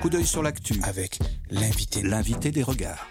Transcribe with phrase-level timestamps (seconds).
[0.00, 1.18] Coup d'œil sur l'actu avec
[1.50, 3.06] l'invité, l'invité des regards.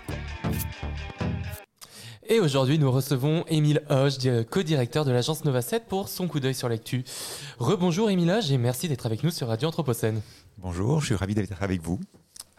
[2.29, 4.18] Et aujourd'hui, nous recevons Émile Hoge,
[4.49, 7.03] co-directeur de l'agence Nova 7 pour son coup d'œil sur l'actu.
[7.57, 10.21] Rebonjour Émile Hoge et merci d'être avec nous sur Radio Anthropocène.
[10.57, 11.99] Bonjour, je suis ravi d'être avec vous.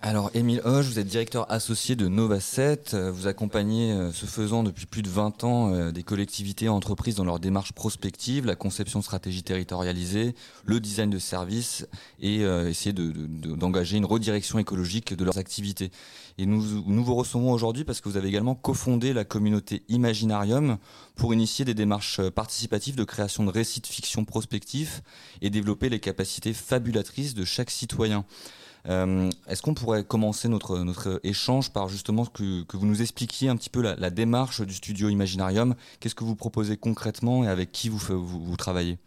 [0.01, 2.95] Alors, Émile Hoche, vous êtes directeur associé de Nova 7.
[2.95, 7.17] Vous accompagnez, euh, ce faisant depuis plus de 20 ans, euh, des collectivités et entreprises
[7.17, 11.85] dans leur démarche prospective, la conception de stratégie territorialisée, le design de services
[12.21, 15.91] et euh, essayer d'engager une redirection écologique de leurs activités.
[16.39, 20.79] Et nous, nous vous recevons aujourd'hui parce que vous avez également cofondé la communauté Imaginarium
[21.17, 25.03] pour initier des démarches participatives de création de récits de fiction prospectifs
[25.43, 28.25] et développer les capacités fabulatrices de chaque citoyen.
[28.89, 33.49] Euh, est-ce qu'on pourrait commencer notre, notre échange par justement que, que vous nous expliquiez
[33.49, 35.75] un petit peu la, démarche du studio Imaginarium?
[36.01, 38.99] Qu'est-ce que vous proposez concrètement et avec qui vous, vous, travaillez?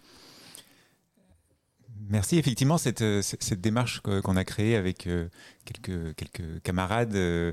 [2.10, 2.38] Merci.
[2.38, 5.30] Effectivement, cette, cette démarche qu'on a créée avec euh,
[5.66, 7.52] quelques, quelques camarades euh,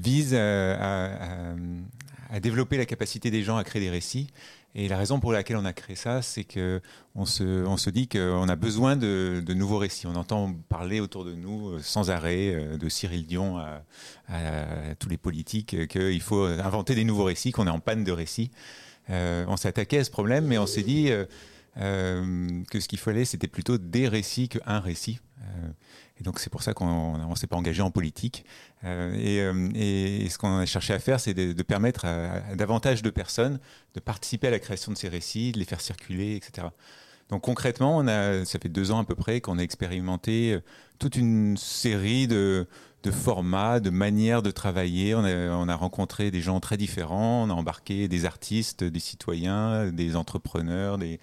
[0.00, 1.54] vise à,
[2.40, 4.28] développer la capacité des gens à créer des récits
[4.78, 6.82] et la raison pour laquelle on a créé ça, c'est que
[7.14, 10.06] on se, dit qu'on a besoin de, nouveaux récits.
[10.06, 13.82] On entend parler autour de nous euh, sans arrêt euh, de Cyril Dion à,
[14.28, 18.04] à, tous les politiques euh, qu'il faut inventer des nouveaux récits, qu'on est en panne
[18.04, 18.50] de récits.
[19.08, 21.10] On s'est attaqué à ce problème, mais on s'est dit
[21.76, 25.20] que ce qu'il fallait, c'était plutôt des récits qu'un récit.
[26.18, 28.44] Et donc c'est pour ça qu'on ne s'est pas engagé en politique.
[28.84, 32.54] Euh, et, euh, et, ce qu'on a cherché à faire, c'est de, de, permettre à,
[32.54, 33.58] davantage de personnes
[33.94, 36.68] de participer à la création de ces récits, de les faire circuler, etc.
[37.28, 40.60] Donc concrètement, on a, ça fait deux ans à peu près qu'on a expérimenté euh,
[40.98, 42.66] toute une série de,
[43.02, 45.14] de formats, de manières de travailler.
[45.14, 49.00] On a, on a, rencontré des gens très différents, on a embarqué des artistes, des
[49.00, 51.20] citoyens, des entrepreneurs, des,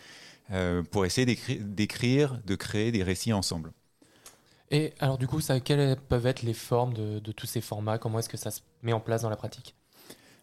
[0.52, 3.72] euh, pour essayer d'écrire, de créer des récits ensemble.
[4.72, 7.98] Et alors du coup, ça, quelles peuvent être les formes de, de tous ces formats?
[7.98, 9.76] Comment est-ce que ça se met en place dans la pratique?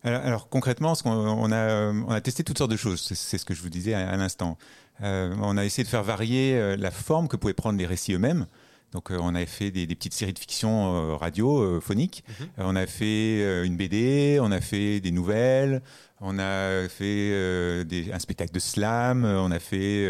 [0.03, 3.00] Alors, alors, concrètement, ce on a, on a testé toutes sortes de choses.
[3.00, 4.56] C'est ce que je vous disais à, à l'instant.
[5.03, 8.12] Euh, on a essayé de faire varier euh, la forme que pouvaient prendre les récits
[8.14, 8.47] eux-mêmes.
[8.92, 12.25] Donc, euh, on avait fait des, des, petites séries de fiction euh, radio, phoniques.
[12.28, 12.48] Mm -hmm.
[12.58, 15.82] on a fait une BD, on a fait des nouvelles,
[16.20, 20.06] on a fait des, un spectacle de slam, on a fait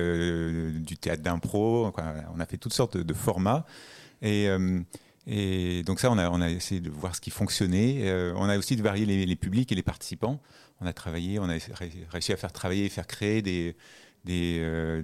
[0.89, 1.93] du théâtre d'impro.
[2.35, 3.65] On a fait toutes sortes de, de formats.
[4.23, 4.81] Et, euh,
[5.27, 8.09] et donc ça, on a, essayé de voir ce qui fonctionnait.
[8.09, 10.41] Euh, on a aussi de varier les, publics et les participants.
[10.81, 11.57] On a travaillé, on a
[12.11, 13.77] réussi à faire travailler, faire créer des,
[14.29, 15.03] euh,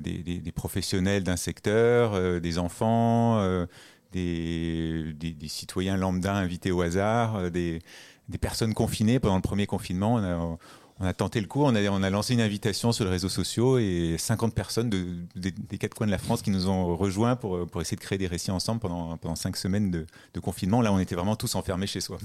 [0.55, 3.67] professionnels d'un secteur, des enfants,
[4.13, 5.15] des,
[5.49, 7.81] citoyens lambda invités au hasard, des,
[8.41, 10.59] personnes confinées pendant le premier confinement.
[10.99, 14.17] On a tenté le coup, on a, lancé une invitation sur les réseaux sociaux et
[14.19, 17.67] 50 personnes de, de, des quatre coins de la France qui nous ont rejoints pour,
[17.81, 20.81] essayer de créer des récits ensemble pendant, cinq semaines de, confinement.
[20.81, 22.19] Là, on était vraiment tous enfermés chez soi.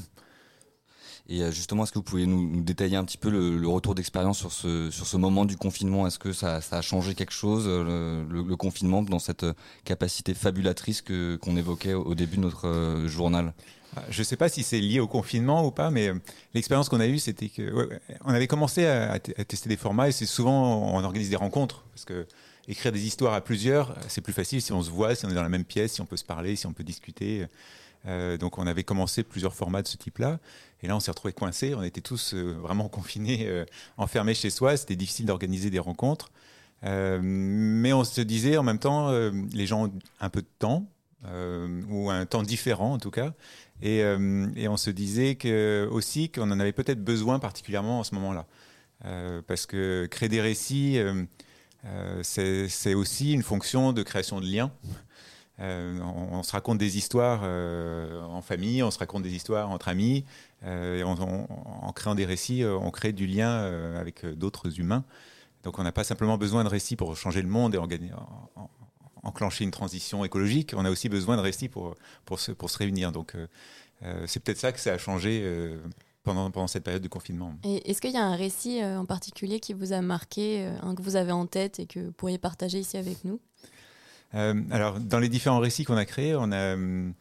[1.28, 3.94] Et euh, justement, est-ce que vous pouvez nous, nous, détailler un petit peu le, retour
[3.94, 6.08] d'expérience sur ce, moment du confinement?
[6.08, 9.46] Est-ce que ça, a changé quelque chose, le, le, confinement, dans cette
[9.84, 13.54] capacité fabulatrice qu'on évoquait au début de notre euh, journal?
[14.10, 16.16] Je ne sais pas si c'est lié au confinement ou pas, mais euh,
[16.54, 20.26] l'expérience qu'on a eue, c'était que on avait commencé à, tester des formats et c'est
[20.26, 22.26] souvent on organise des rencontres parce que
[22.68, 25.34] écrire des histoires à plusieurs, c'est plus facile si on se voit, si on est
[25.34, 27.48] dans la même pièce, si on peut se parler, si on peut discuter.
[28.08, 30.40] Euh, donc on avait commencé plusieurs formats de ce type-là,
[30.82, 31.76] et là on s'est retrouvé coincés.
[31.76, 33.66] On était tous euh, vraiment confinés,
[33.98, 34.78] enfermés chez soi.
[34.78, 36.32] C'était difficile d'organiser des rencontres,
[36.84, 39.12] mais on se disait en même temps,
[39.54, 40.88] les gens ont un peu de temps
[41.24, 43.34] ou un temps différent en tout cas,
[43.82, 48.16] et, et on se disait que aussi qu'on en avait peut-être besoin particulièrement en ce
[48.16, 48.48] moment-là,
[49.48, 51.00] parce que créer des récits,
[52.24, 54.72] c'est aussi une fonction de création de liens.
[55.62, 59.90] Euh, on, se raconte des histoires euh, en famille, on se raconte des histoires entre
[59.90, 60.26] amis.
[60.64, 65.04] Euh, et en créant des récits, euh, on crée du lien euh, avec d'autres humains.
[65.64, 67.88] Donc on n'a pas simplement besoin de récits pour changer le monde et en,
[68.56, 68.70] en,
[69.24, 70.74] enclencher une transition écologique.
[70.76, 71.96] On a aussi besoin de récits pour,
[72.26, 73.12] pour, se, pour se réunir.
[73.12, 73.36] Donc
[74.26, 75.46] c'est peut-être ça que ça a changé
[76.24, 77.54] pendant, pendant cette période de confinement.
[77.64, 81.02] Et est-ce qu'il y a un récit en particulier qui vous a marqué, un que
[81.02, 83.40] vous avez en tête et que vous pourriez partager ici avec nous?
[84.34, 87.12] Euh, alors, dans les différents récits qu'on a créés, on a, euh,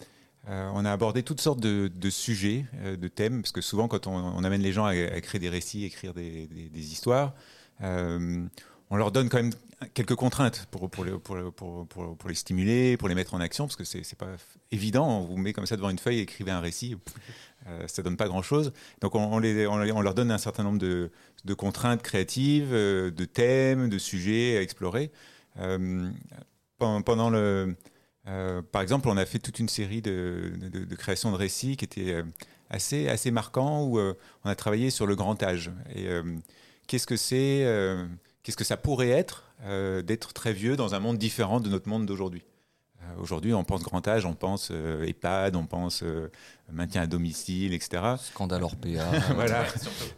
[0.47, 4.07] on a abordé toutes sortes de, de sujets, euh, de thèmes, parce que souvent, quand
[4.07, 7.35] on, on amène les gens à, à, créer des récits, écrire des, des, des histoires,
[7.83, 8.45] euh,
[8.91, 9.53] on leur donne quand même
[9.95, 13.77] quelques contraintes pour, pour, les, pour, pour, les stimuler, pour les mettre en action, parce
[13.77, 14.29] que c'est pas
[14.71, 15.21] évident.
[15.21, 16.97] On vous met comme ça devant une feuille, écrivez un récit,
[17.67, 18.73] euh, ça donne pas grand-chose.
[19.01, 21.11] Donc on, les, on, leur donne un certain nombre de,
[21.45, 25.11] de contraintes créatives, euh, de thèmes, de sujets à explorer.
[25.59, 26.11] Euh,
[26.79, 27.77] pendant le,
[28.27, 31.77] euh, par exemple, on a fait toute une série de, de, de créations de récits
[31.77, 32.23] qui étaient
[32.69, 35.71] assez, assez marquants, où on a travaillé sur le grand âge.
[35.95, 36.07] Et
[36.87, 37.67] qu'est-ce que c'est
[38.43, 41.89] qu'est-ce que ça pourrait être euh, d'être très vieux dans un monde différent de notre
[41.89, 42.43] monde d'aujourd'hui
[43.03, 46.03] euh, Aujourd'hui, on pense grand âge, on pense euh, EHPAD, on pense
[46.73, 48.15] maintien à domicile, etc.
[48.19, 49.11] Scandale hors PA.
[49.35, 49.67] voilà,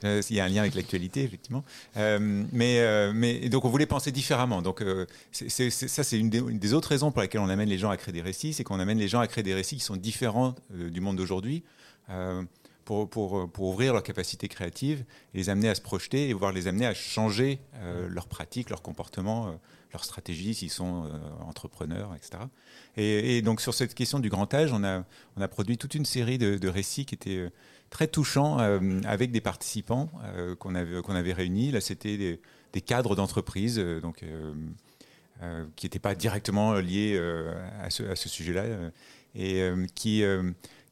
[0.05, 1.65] il y a un lien avec l'actualité, effectivement.
[1.97, 4.63] mais, mais donc, on voulait penser différemment.
[4.63, 4.85] Donc,
[5.33, 8.13] c'est, ça, c'est une des, autres raisons pour lesquelles on amène les gens à créer
[8.13, 11.01] des récits, c'est qu'on amène les gens à créer des récits qui sont différents du
[11.01, 11.65] monde d'aujourd'hui
[13.11, 15.05] pour, ouvrir leur capacité créative
[15.35, 18.71] et les amener à se projeter et voir les amener à changer euh, leurs pratiques,
[18.71, 19.51] leur comportement, euh,
[19.93, 21.09] leur stratégie s'ils sont euh,
[21.47, 22.45] entrepreneurs, etc.
[22.97, 26.69] Et, donc sur cette question du grand âge, on a, produit toute une série de,
[26.69, 27.51] récits qui étaient
[27.91, 30.11] très touchants avec des participants
[30.59, 31.71] qu'on avait, réunis.
[31.71, 32.41] Là, c'était des,
[32.73, 34.25] des, cadres d'entreprise, donc
[35.77, 37.19] qui n'étaient pas directement liés
[37.81, 38.65] à ce, à ce sujet-là
[39.35, 40.23] et qui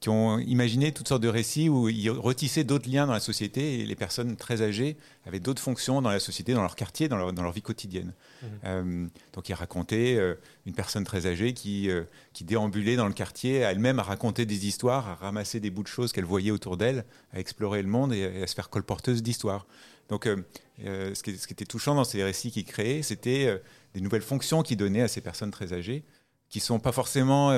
[0.00, 3.80] qui ont imaginé toutes sortes de récits où ils retissaient d'autres liens dans la société
[3.80, 7.18] et les personnes très âgées avaient d'autres fonctions dans la société, dans leur quartier, dans
[7.18, 8.14] leur, dans leur vie quotidienne.
[8.42, 8.46] Mmh.
[8.64, 13.12] Euh, donc ils racontaient euh, une personne très âgée qui, euh, qui déambulait dans le
[13.12, 16.78] quartier, elle-même à raconter des histoires, à ramasser des bouts de choses qu'elle voyait autour
[16.78, 17.04] d'elle,
[17.34, 19.66] à explorer le monde et, à se faire colporteuse d'histoires.
[20.08, 23.62] Donc ce qui, ce, qui, était touchant dans ces récits qu'ils créaient, c'était
[23.94, 26.04] des nouvelles fonctions qu'ils donnaient à ces personnes très âgées,
[26.48, 27.52] qui sont pas forcément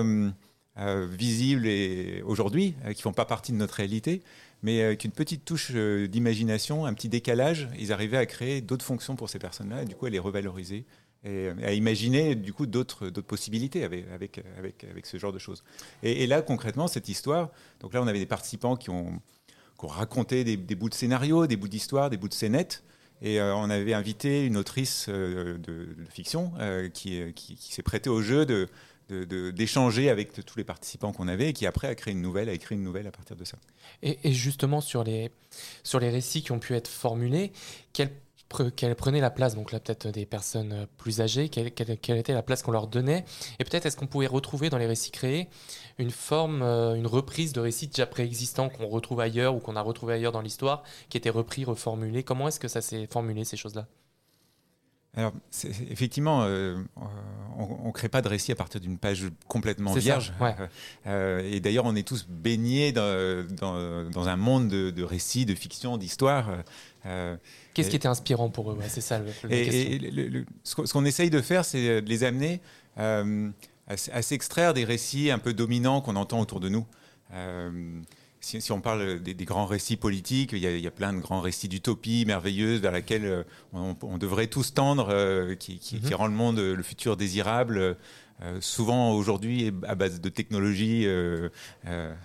[0.79, 4.23] euh, visibles et aujourd'hui, euh, qui font pas partie de notre réalité,
[4.63, 8.85] mais avec une petite touche euh, d'imagination, un petit décalage, ils arrivaient à créer d'autres
[8.87, 10.87] fonctions pour ces personnes-là, et du coup à les revaloriser
[11.25, 15.63] et à imaginer du coup d'autres possibilités avec, avec, avec, ce genre de choses.
[16.03, 19.21] Et, là concrètement cette histoire, donc là on avait des participants qui ont,
[19.79, 22.83] qui ont raconté des, bouts de scénario, des bouts d'histoire, des bouts de scénettes.
[23.25, 26.55] Et on avait invité une autrice de, de, fiction
[26.93, 28.69] qui, qui, qui s'est prêtée au jeu de,
[29.53, 32.53] d'échanger avec tous les participants qu'on avait et qui après a créé une nouvelle, a
[32.53, 33.59] écrit une nouvelle à partir de ça.
[34.03, 35.31] Et, justement sur les,
[35.82, 37.53] sur les récits qui ont pu être formulés,
[37.93, 38.11] quelle,
[38.76, 42.43] quelle prenait la place Donc là peut-être des personnes plus âgées, quelle, quelle, était la
[42.43, 43.25] place qu'on leur donnait?
[43.59, 45.49] Et peut-être est-ce qu'on pouvait retrouver dans les récits créés
[45.99, 49.82] une forme, euh, une reprise de récits déjà préexistants qu'on retrouve ailleurs ou qu'on a
[49.82, 52.23] retrouvé ailleurs dans l'histoire, qui étaient repris, reformulés?
[52.23, 53.87] Comment est-ce que ça s'est formulé ces choses-là?
[55.14, 55.35] Alors,
[55.91, 56.82] effectivement, euh,
[57.59, 60.32] on ne crée pas de récit à partir d'une page complètement vierge.
[61.06, 63.44] Euh, et d'ailleurs, on est tous baignés dans,
[64.11, 66.49] dans, un monde de, récits, de fiction, d'histoire.
[67.06, 67.37] Euh,
[67.75, 71.65] Qu'est-ce qui était inspirant pour eux C'est ça le, et, ce qu'on essaye de faire,
[71.65, 72.61] c'est de les amener
[72.97, 73.23] à,
[73.88, 76.87] à s'extraire des récits un peu dominants qu'on entend autour de nous
[78.43, 82.25] si, on parle des, grands récits politiques, il y, a, plein de grands récits d'utopie
[82.27, 86.15] merveilleuse vers laquelle euh, on, devrait tous tendre, euh, qui, mhm.
[86.15, 87.97] rend le monde, euh, le futur désirable.
[88.61, 91.06] souvent aujourd'hui à base de technologies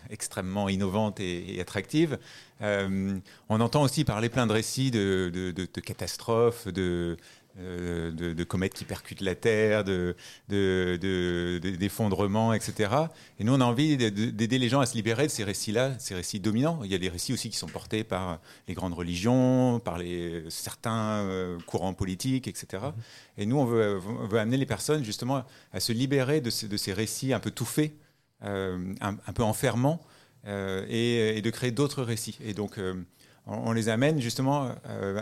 [0.09, 2.17] extrêmement innovantes et, attractives.
[2.59, 7.17] on entend aussi parler plein de récits de, de catastrophes, de,
[7.59, 12.91] euh, de, comètes qui percutent la Terre, d'effondrements, de, etc.
[13.39, 16.13] Et nous, on a envie d'aider les gens à se libérer de ces récits-là, ces
[16.13, 16.81] récits dominants.
[16.83, 20.43] Il y a des récits aussi qui sont portés par les grandes religions, par les,
[20.49, 22.83] certains euh, courants politiques, etc.
[23.39, 23.99] Et nous, on veut,
[24.33, 27.93] amener les personnes justement à se libérer de, ces, récits un peu tout faits,
[28.43, 29.99] euh, un, peu enfermants,
[30.45, 32.37] et, de créer d'autres récits.
[32.45, 32.79] Et donc,
[33.47, 34.75] on, les amène justement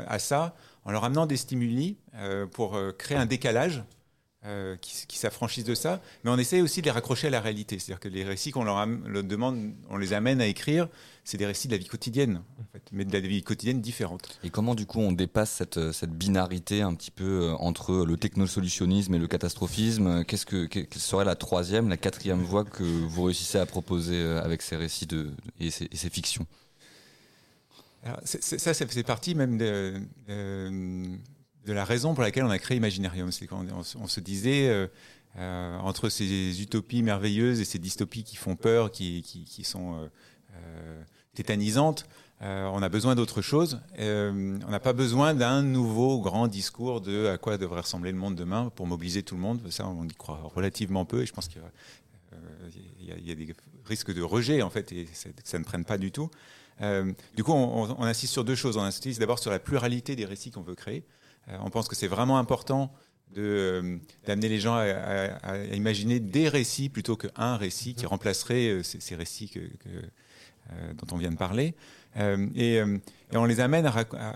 [0.07, 0.53] à ça
[0.85, 3.83] en leur amenant des stimuli euh, pour euh, créer un décalage
[4.45, 7.79] euh, qui, s'affranchissent de ça, mais on essaie aussi de les raccrocher à la réalité.
[7.79, 8.85] C'est-à-dire que les récits qu'on leur,
[9.23, 10.87] demande, on les amène à écrire,
[11.23, 12.43] c'est des récits de la vie quotidienne,
[12.91, 14.39] mais de la vie quotidienne différente.
[14.43, 19.15] Et comment du coup on dépasse cette, cette binarité un petit peu entre le technosolutionnisme
[19.15, 20.23] et le catastrophisme?
[20.25, 24.61] Qu'est-ce que quelle serait la troisième, la quatrième voie que vous réussissez à proposer avec
[24.61, 26.45] ces récits de, et ces fictions?
[28.23, 30.01] Ça, ça fait partie même de,
[31.67, 33.31] la raison pour laquelle on a créé Imaginarium.
[33.31, 34.87] C'est qu'on on, se disait, euh,
[35.37, 39.23] euh, entre ces utopies merveilleuses et ces dystopies qui font peur, qui,
[39.63, 40.09] sont
[40.53, 42.05] euh, tétanisantes,
[42.41, 43.79] on a besoin d'autre chose.
[43.97, 48.35] on n'a pas besoin d'un nouveau grand discours de à quoi devrait ressembler le monde
[48.35, 49.61] demain pour mobiliser tout le monde.
[49.71, 51.61] Ça, on y croit relativement peu et je pense qu'il
[53.01, 55.97] y, y, a des risques de rejet en fait et que ça ne prenne pas
[55.97, 56.29] du tout.
[56.81, 58.77] Euh, du coup, on, insiste sur deux choses.
[58.77, 61.03] On insiste d'abord sur la pluralité des récits qu'on veut créer.
[61.59, 62.91] on pense que c'est vraiment important
[63.33, 69.59] d'amener les gens à, imaginer des récits plutôt qu'un récit qui remplacerait ces, récits que,
[70.93, 71.75] dont on vient de parler.
[72.55, 72.81] Et,
[73.33, 73.91] on les amène à,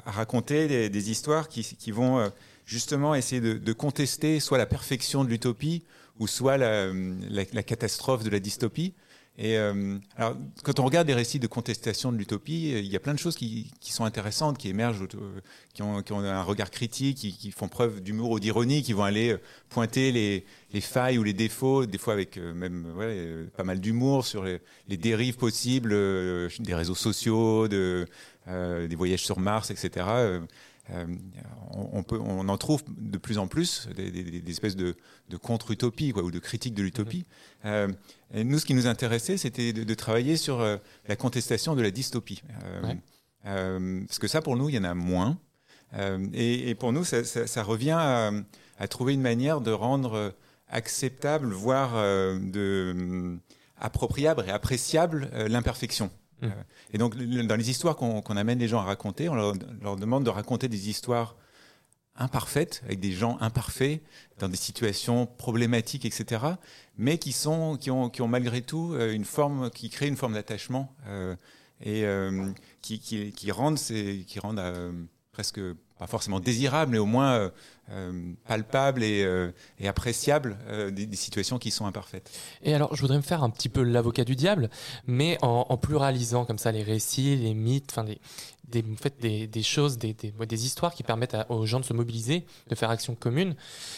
[0.05, 2.29] raconter des, histoires qui, qui vont
[2.69, 5.84] justement essayer de, contester soit la perfection de l'utopie
[6.19, 8.93] ou soit la, catastrophe de la dystopie.
[9.41, 13.00] Et euh, alors, quand on regarde les récits de contestation de l'utopie, il y a
[13.00, 15.08] plein de choses qui, sont intéressantes, qui émergent,
[15.74, 19.38] qui ont, un regard critique, qui, font preuve d'humour ou d'ironie, qui vont aller
[19.69, 22.86] pointer les, failles ou les défauts, des fois avec euh, même
[23.55, 28.05] pas mal d'humour sur les, dérives possibles euh, des réseaux sociaux, de,
[28.46, 30.05] des voyages sur Mars, etc.
[30.93, 31.05] Euh,
[31.72, 34.96] on, peut, on en trouve de plus en plus des, espèces de,
[35.41, 37.25] contre-utopies ou de critiques de l'utopie.
[37.65, 37.88] Euh,
[38.34, 40.77] nous, ce qui nous intéressait, c'était de, travailler sur euh,
[41.08, 42.41] la contestation de la dystopie.
[43.43, 45.38] parce que ça, pour nous, il y en a moins.
[46.34, 47.98] Et, pour nous, ça, revient
[48.79, 50.34] à, trouver une manière de rendre
[50.69, 53.38] acceptable, voire de,
[53.79, 56.12] appropriable et appréciable l'imperfection.
[56.43, 56.50] Euh,
[56.93, 59.55] et donc, dans les histoires qu'on amène les gens à raconter, on leur,
[59.96, 61.36] demande de raconter des histoires
[62.15, 64.01] imparfaites, avec des gens imparfaits,
[64.39, 66.43] dans des situations problématiques, etc.,
[66.98, 70.17] mais qui, sont, qui, ont, qui ont malgré tout euh, une forme, qui créent une
[70.17, 71.36] forme d'attachement euh,
[71.81, 72.03] et
[72.81, 74.62] qui, qui, qui, rendent, ces, qui rendent
[75.31, 75.62] presque
[76.00, 77.50] pas forcément désirable, mais au moins euh,
[77.91, 79.51] euh, palpable et, euh,
[79.86, 80.58] appréciable
[80.91, 82.32] des, situations qui sont imparfaites.
[82.63, 84.70] Et alors, je voudrais me faire un petit peu l'avocat du diable,
[85.06, 88.20] mais en, pluralisant comme ça les récits, les mythes, enfin des,
[88.70, 88.84] des,
[89.20, 92.89] des, des, choses, des, des, histoires qui permettent aux gens de se mobiliser, de faire
[92.89, 93.56] action commune.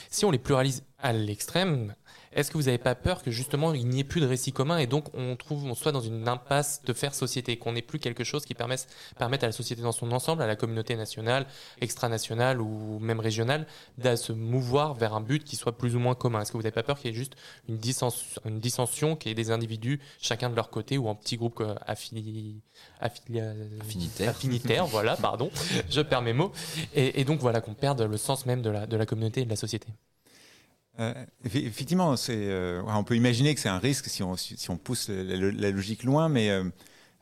[0.10, 1.94] Si on les pluralise à l'extrême,
[2.34, 4.78] est-ce que vous n'avez pas peur que justement il n'y ait plus de récit commun
[4.78, 8.00] et donc on trouve, on soit dans une impasse de faire société, qu'on n'ait plus
[8.00, 11.46] quelque chose qui permette, permette à la société dans son ensemble, à la communauté nationale,
[11.82, 16.16] extranationale ou même régionale, de se mouvoir vers un but qui soit plus ou moins
[16.16, 16.42] commun?
[16.42, 17.36] Est-ce que vous n'avez pas peur qu'il y ait juste
[17.68, 21.16] une, dissension, une dissension, qu'il y ait des individus chacun de leur côté ou en
[21.16, 22.62] petit groupe euh, affili,
[23.00, 25.52] affinitaire, affinitaire voilà, pardon,
[25.90, 26.52] je perds mes mots,
[26.94, 29.50] et, donc voilà qu'on perde le sens même de la, de la communauté et de
[29.50, 29.88] la société
[31.02, 31.14] euh,
[31.46, 36.30] effectivement, euh, on peut imaginer que c'est un risque si on, pousse la, logique loin,
[36.30, 36.50] mais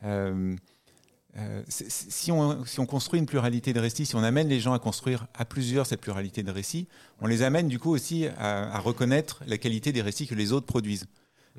[0.04, 5.28] euh, si, on, construit une pluralité de récits, si on amène les gens à construire
[5.34, 6.88] à plusieurs cette pluralité de récits,
[7.22, 10.66] on les amène du coup aussi à, reconnaître la qualité des récits que les autres
[10.66, 11.08] produisent.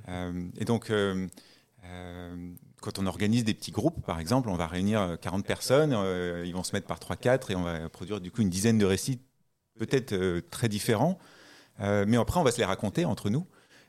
[0.09, 0.93] et donc,
[2.83, 5.97] quand on organise des petits groupes, par exemple, on va réunir 40 personnes,
[6.45, 8.85] ils vont se mettre par 3-4 et on va produire du coup une dizaine de
[8.85, 9.21] récits
[9.79, 11.19] peut-être très différents.
[11.81, 13.47] Euh, mais après, on va se les raconter entre nous.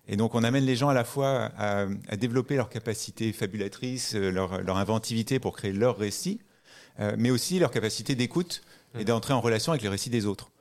[0.08, 1.86] Et donc, on amène les gens à la fois à,
[2.18, 6.42] développer leur capacité fabulatrice, euh, leur, inventivité pour créer leur récit,
[7.00, 8.62] euh, mais aussi leur capacité d'écoute
[8.98, 10.52] et d'entrer en relation avec les récits des autres.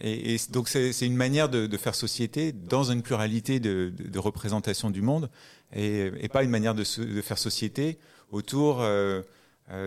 [0.00, 5.28] et, donc, c'est une manière de, faire société dans une pluralité de, représentation du monde,
[5.74, 7.98] et, pas une manière de, faire société
[8.30, 9.22] autour euh,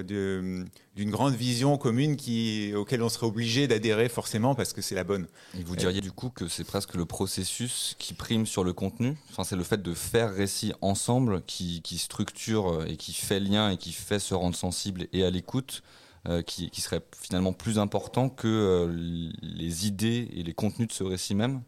[0.01, 5.03] d'une grande vision commune qui, auquel on serait obligé d'adhérer forcément parce que c'est la
[5.03, 5.27] bonne.
[5.57, 9.15] Et vous diriez du coup que c'est presque le processus qui prime sur le contenu?
[9.31, 13.69] Enfin, C'est le fait de faire récit ensemble qui, qui, structure et qui fait lien
[13.69, 15.83] et qui fait se rendre sensible et à l'écoute
[16.27, 20.93] euh, qui, qui, serait finalement plus important que euh, les idées et les contenus de
[20.93, 21.61] ce récit même?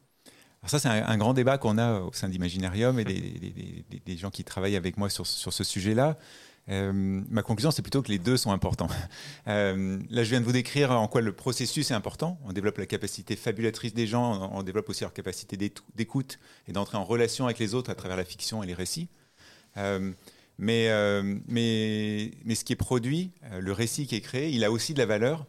[0.64, 4.18] Alors ça, c'est un, grand débat qu'on a au sein d'Imaginarium et des, des, des,
[4.18, 6.18] gens qui travaillent avec moi sur, sur ce sujet-là.
[6.70, 6.92] Euh,
[7.30, 8.90] ma conclusion, c'est plutôt que les deux sont importants.
[9.48, 12.38] Euh, là, je viens de vous décrire en quoi le processus est important.
[12.44, 15.56] On développe la capacité fabulatrice des gens, on, développe aussi leur capacité
[15.96, 19.08] d'écoute et d'entrer en relation avec les autres à travers la fiction et les récits.
[19.78, 20.12] Euh,
[20.58, 20.90] mais,
[21.48, 25.00] mais, mais ce qui est produit, le récit qui est créé, il a aussi de
[25.00, 25.46] la valeur.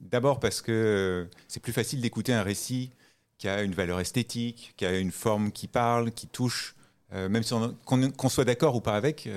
[0.00, 2.92] D'abord parce que c'est plus facile d'écouter un récit
[3.36, 6.76] qui a une valeur esthétique, qui a une forme qui parle, qui touche,
[7.12, 7.52] même si
[7.84, 9.28] qu'on soit d'accord ou pas avec,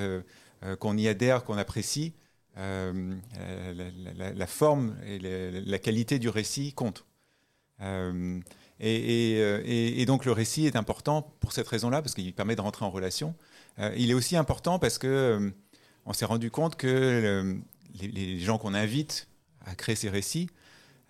[0.79, 2.13] qu'on y adhère, qu'on apprécie,
[2.58, 3.15] euh,
[4.36, 7.05] la, forme et la, qualité du récit comptent.
[7.82, 8.39] Euh,
[8.79, 12.91] et, donc le récit est important pour cette raison-là, parce qu'il permet de rentrer en
[12.91, 13.34] relation.
[13.96, 15.51] il est aussi important parce que
[16.05, 17.58] on s'est rendu compte que
[18.00, 19.29] les, gens qu'on invite
[19.65, 20.50] à créer ces récits,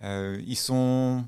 [0.02, 1.26] ils sont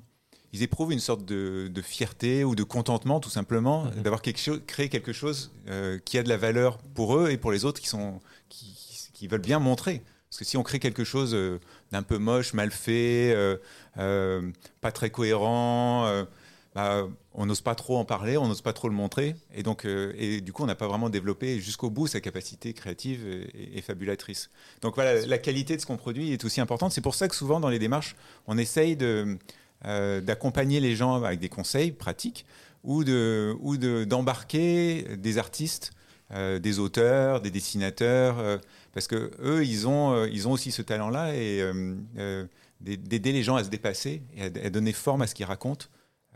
[0.56, 4.02] ils éprouvent une sorte de, fierté ou de contentement, tout simplement, mhm.
[4.02, 7.64] d'avoir créé quelque chose euh, qui a de la valeur pour eux et pour les
[7.64, 10.02] autres qui, sont, qui, veulent bien montrer.
[10.30, 11.60] Parce que si on crée quelque chose euh,
[11.92, 16.26] d'un peu moche, mal fait, euh, pas très cohérent,
[16.76, 19.86] bah, on n'ose pas trop en parler, on n'ose pas trop le montrer, et donc,
[19.86, 23.80] euh, et du coup, on n'a pas vraiment développé jusqu'au bout sa capacité créative et,
[23.80, 24.50] fabulatrice.
[24.82, 26.92] Donc voilà, la qualité de ce qu'on produit est aussi importante.
[26.92, 28.14] C'est pour ça que souvent dans les démarches,
[28.46, 29.38] on essaye de,
[29.84, 32.46] euh, d'accompagner les gens avec des conseils pratiques
[32.82, 35.92] ou de, ou d'embarquer des artistes,
[36.32, 38.60] euh, des auteurs, des dessinateurs,
[38.92, 41.62] parce que eux, ils ont, ils ont aussi ce talent-là et
[42.80, 45.86] d'aider les gens à se dépasser et à donner forme à ce qu'ils racontent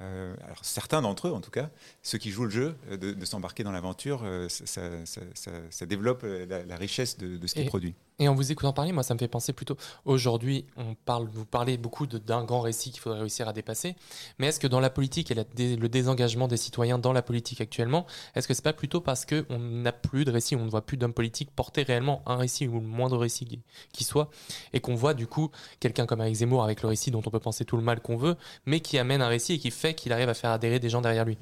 [0.00, 1.70] euh, alors certains d'entre eux, en tout cas,
[2.02, 7.18] ceux qui jouent le jeu, euh, de, s'embarquer dans l'aventure, euh, ça, développe la, richesse
[7.18, 7.94] de, ce qui est produit.
[8.20, 11.46] Et en vous écoutant parler, moi, ça me fait penser plutôt aujourd'hui, on parle, vous
[11.46, 13.96] parlez beaucoup d'un grand récit qu'il faudrait réussir à dépasser.
[14.38, 18.04] Mais est-ce que dans la politique et le désengagement des citoyens dans la politique actuellement,
[18.34, 20.98] est-ce que c'est pas plutôt parce qu'on n'a plus de récit, on ne voit plus
[20.98, 23.60] d'hommes politiques porter réellement un récit ou le moindre récit
[23.92, 24.30] qui soit,
[24.74, 25.50] et qu'on voit du coup
[25.80, 28.18] quelqu'un comme Eric Zemmour avec le récit dont on peut penser tout le mal qu'on
[28.18, 28.36] veut,
[28.66, 31.00] mais qui amène un récit et qui fait qu'il arrive à faire adhérer des gens
[31.00, 31.38] derrière lui?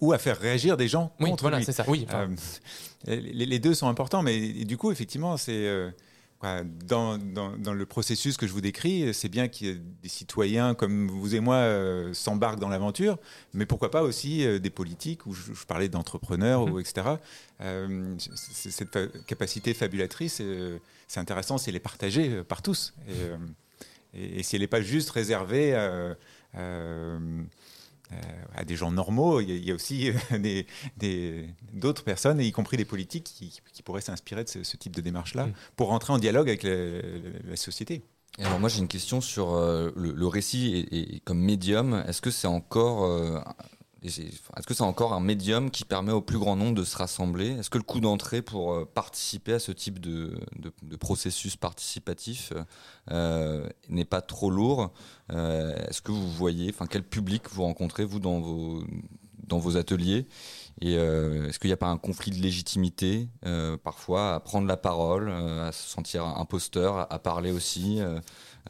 [0.00, 1.84] Ou, à faire réagir des gens oui, contre voilà, c'est ça.
[1.88, 2.26] Oui, euh,
[3.06, 5.90] les, deux sont importants, mais du coup, effectivement, c'est euh,
[6.84, 10.74] dans, dans, le processus que je vous décris, c'est bien qu'il y ait des citoyens
[10.74, 13.18] comme vous et moi euh, s'embarquent dans l'aventure,
[13.52, 17.18] mais pourquoi pas aussi des politiques, où je, parlais d'entrepreneurs, ou mm-hmm.
[17.58, 18.10] etc.
[18.66, 20.40] cette capacité fabulatrice,
[21.08, 22.94] c'est intéressant si elle est partagée par tous.
[24.14, 25.74] Et, et si elle n'est pas juste réservée
[26.56, 27.42] euh,
[28.54, 30.12] à des gens normaux, il y a, aussi
[30.98, 35.46] des, d'autres personnes, y compris des politiques, qui, pourraient s'inspirer de ce, type de démarche-là
[35.46, 35.52] mm.
[35.76, 38.02] pour rentrer en dialogue avec la, société.
[38.38, 42.04] alors moi j'ai une question sur euh, le, récit et, comme médium.
[42.06, 43.40] Est-ce que c'est encore euh,
[44.06, 47.50] est-ce que c'est encore un médium qui permet au plus grand nombre de se rassembler?
[47.50, 50.38] Est-ce que le coût d'entrée pour euh, participer à ce type de,
[51.00, 52.52] processus participatif
[53.10, 54.92] euh, n'est pas trop lourd?
[55.32, 58.84] Euh, Est-ce que vous voyez, enfin, quel public vous rencontrez vous dans vos
[59.46, 60.26] dans vos ateliers?
[60.80, 63.28] Et est-ce qu'il n'y a pas un conflit de légitimité
[63.82, 68.00] parfois à prendre la parole, à se sentir imposteur, à parler aussi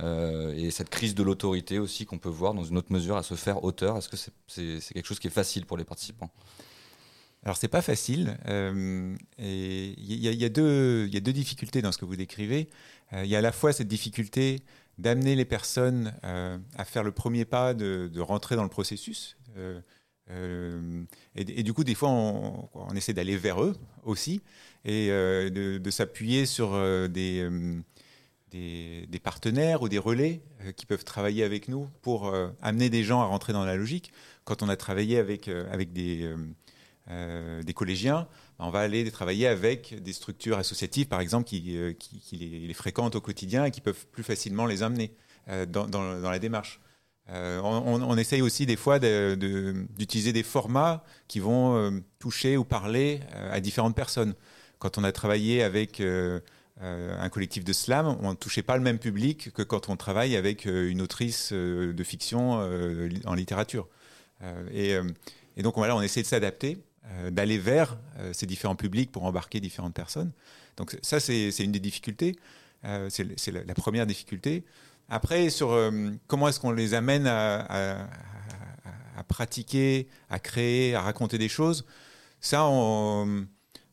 [0.02, 3.22] euh, et cette crise de l'autorité aussi qu'on peut voir dans une autre mesure à
[3.22, 6.30] se faire auteur, est-ce que c'est quelque chose qui est facile pour les participants?
[7.44, 8.36] Alors c'est pas facile.
[8.46, 12.68] Euh, il y, a deux, difficultés dans ce que vous décrivez.
[13.12, 14.60] Euh, il y a à la fois cette difficulté
[14.98, 19.36] d'amener les personnes à faire le premier pas, de, rentrer dans le processus.
[20.28, 24.42] Et, du coup, des fois, on, essaie d'aller vers eux aussi
[24.84, 26.72] et de, de s'appuyer sur
[27.08, 27.48] des
[28.50, 33.02] des, partenaires ou des relais euh, qui peuvent travailler avec nous pour euh, amener des
[33.02, 34.12] gens à rentrer dans la logique.
[34.44, 35.64] Quand on a travaillé avec, euh,
[37.64, 41.78] des, collégiens, on va aller travailler avec des structures associatives, par exemple, qui,
[42.32, 45.12] les, fréquentent au quotidien et qui peuvent plus facilement les amener
[45.68, 46.80] dans, la démarche.
[47.28, 53.96] On, essaye aussi des fois d'utiliser des formats qui vont toucher ou parler à différentes
[53.96, 54.34] personnes.
[54.78, 56.00] Quand on a travaillé avec
[56.82, 59.96] euh, un collectif de slam, on ne touchait pas le même public que quand on
[59.96, 62.52] travaille avec euh, une autrice euh, de fiction
[63.24, 63.88] en littérature.
[64.74, 64.98] Et,
[65.62, 66.76] donc voilà, on essaie de s'adapter,
[67.30, 67.96] d'aller vers
[68.32, 70.30] ces différents publics pour embarquer différentes personnes.
[70.76, 72.36] Donc ça, c'est une des difficultés.
[73.08, 74.62] c'est la, première difficulté.
[75.08, 75.78] Après, sur
[76.26, 78.08] comment est-ce qu'on les amène à,
[79.28, 81.84] pratiquer, à créer, à raconter des choses,
[82.40, 83.46] ça, on,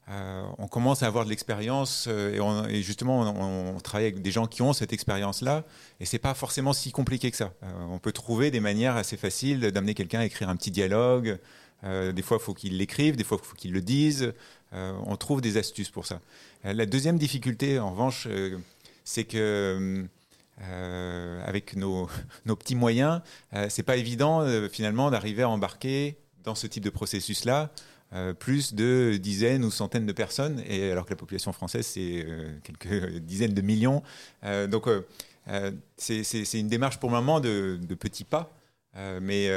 [0.09, 4.61] euh, commence à avoir de l'expérience euh, et, justement on, travaille avec des gens qui
[4.61, 5.63] ont cette expérience-là
[6.01, 7.53] et c'est pas forcément si compliqué que ça.
[7.63, 11.39] Euh, on peut trouver des manières assez faciles d'amener quelqu'un à écrire un petit dialogue.
[11.83, 14.33] des fois, il faut qu'il l'écrive, des fois, il faut qu'il le dise.
[14.71, 16.21] on trouve des astuces pour ça.
[16.63, 18.27] la deuxième difficulté, en revanche,
[19.03, 20.05] c'est que
[20.59, 22.07] avec nos,
[22.45, 23.21] petits moyens,
[23.69, 27.71] c'est pas évident finalement d'arriver à embarquer dans ce type de processus-là
[28.15, 32.23] euh, plus de dizaines ou centaines de personnes, et alors que la population française, c'est
[32.23, 34.03] euh, quelques dizaines de millions.
[34.43, 34.87] Euh, donc,
[35.97, 38.53] c'est une démarche pour le moment de, petits pas,
[39.19, 39.49] mais,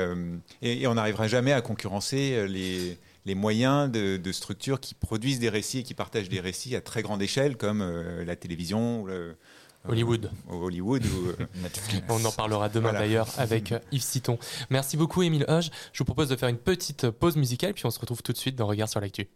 [0.63, 5.83] et, on n'arrivera jamais à concurrencer les, moyens de, structures qui produisent des récits et
[5.83, 7.85] qui partagent des récits à très grande échelle, comme
[8.27, 9.07] la télévision,
[9.89, 10.31] Hollywood.
[10.49, 11.47] Hollywood ou euh,
[12.09, 14.39] On en parlera demain d'ailleurs avec euh, Yves Citon.
[14.71, 15.71] Merci beaucoup Émile Hoge.
[15.93, 18.39] Je vous propose de faire une petite pause musicale puis on se retrouve tout de
[18.39, 19.29] suite dans Regard sur l'actu.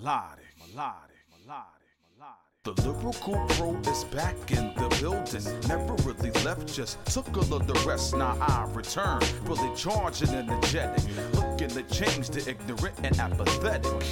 [0.00, 2.40] melodic, melodic, melodic, melodic.
[2.64, 5.68] The lyrical pro is back in the building.
[5.68, 8.14] Never really left, just took a little rest.
[8.16, 11.04] Now I return, really charging energetic.
[11.34, 14.02] Looking to change the ignorant and apathetic.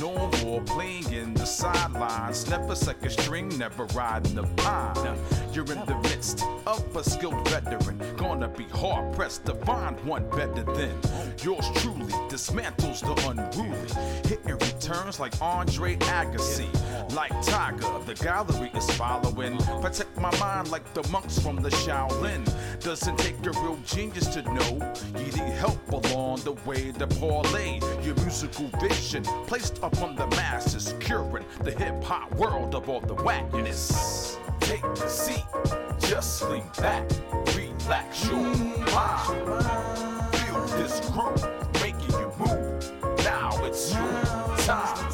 [0.00, 2.48] No more playing in the sidelines.
[2.48, 5.18] Never second string, never riding the pine
[5.52, 8.00] you're in the midst of a skilled veteran.
[8.16, 10.96] Gonna be hard pressed to find one better than
[11.42, 12.12] yours truly.
[12.28, 14.28] Dismantles the unruly.
[14.28, 16.68] Hitting returns like Andre Agassi.
[17.16, 19.58] Like Tiger, the gallery is following.
[19.80, 22.44] Protect my mind like the monks from the Shaolin.
[22.78, 27.80] Doesn't take a real genius to know you need help along the way to parlay
[28.04, 33.14] your musical vision placed upon the masses, curing the hip hop world of all the
[33.14, 34.19] whackness.
[34.70, 35.44] Take a seat,
[35.98, 37.02] just lean back,
[37.56, 38.38] relax your
[38.94, 40.32] mind.
[40.36, 41.44] Feel this groove
[41.82, 43.18] making you move.
[43.24, 44.22] Now it's your
[44.58, 45.12] time.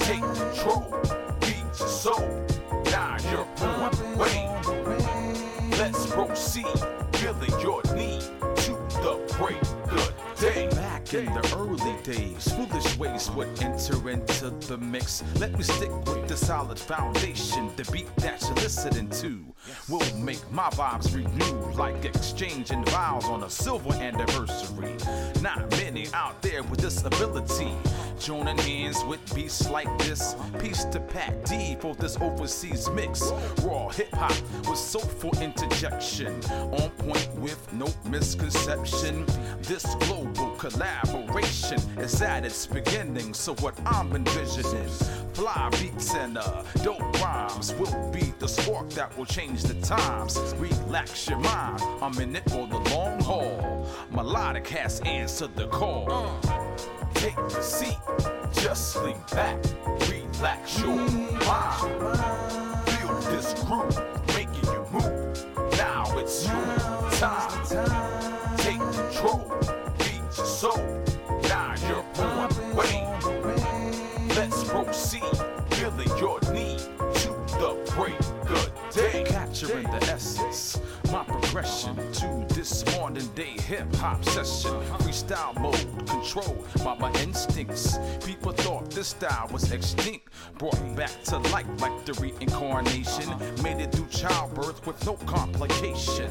[0.00, 1.00] Take control,
[1.42, 2.44] beat your soul.
[2.86, 4.50] Now you're on the way.
[5.78, 6.66] Let's proceed,
[7.12, 8.22] feeling your need
[8.64, 9.65] to the break.
[11.06, 15.22] Back in the early days, foolish ways would enter into the mix.
[15.38, 17.70] Let me stick with the solid foundation.
[17.76, 19.44] The beat that you're listening to
[19.88, 24.96] will make my vibes renew like exchanging vows on a silver anniversary.
[25.42, 27.70] Not many out there with this ability.
[28.18, 30.34] Joining hands with beats like this.
[30.58, 33.30] Peace to Pat D for this overseas mix.
[33.62, 34.34] Raw hip hop
[34.68, 36.42] with soulful interjection.
[36.50, 39.26] On point with no misconception.
[39.62, 43.34] This global collaboration is at its beginning.
[43.34, 44.88] So what I'm envisioning,
[45.34, 50.38] fly beats and uh, dope rhymes will be the spark that will change the times.
[50.56, 51.82] Relax your mind.
[52.00, 53.86] I'm in it for the long haul.
[54.10, 56.40] Melodic has answered the call.
[57.16, 57.98] Take a seat,
[58.52, 59.58] just lean back,
[60.08, 62.88] relax your mind.
[62.90, 63.98] Feel this groove
[64.28, 65.72] making you move.
[65.78, 68.56] Now it's your time.
[68.58, 69.50] Take control,
[69.98, 71.04] beat your soul.
[71.44, 73.06] Now you're on way.
[74.36, 75.22] Let's proceed,
[75.70, 79.24] feeling your need to the break good day.
[79.26, 80.78] Capturing the essence,
[81.16, 84.72] my progression to this morning day hip hop session.
[84.98, 87.96] Freestyle mode, controlled by my instincts.
[88.22, 90.28] People thought this style was extinct.
[90.58, 93.30] Brought back to life like the reincarnation.
[93.62, 96.30] Made it through childbirth with no complication.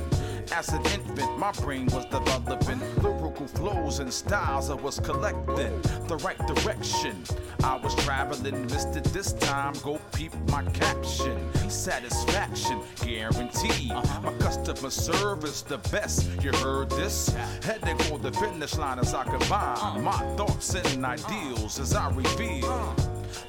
[0.51, 5.81] As an infant, my brain was developing lyrical flows and styles I was collecting.
[6.07, 7.23] The right direction.
[7.63, 9.73] I was traveling, missed it this time.
[9.83, 11.37] Go peep my caption.
[11.69, 13.89] Satisfaction guaranteed.
[13.89, 16.29] My customer service the best.
[16.43, 17.35] You heard this?
[17.63, 22.95] Heading for the finish line as I combine my thoughts and ideals as I reveal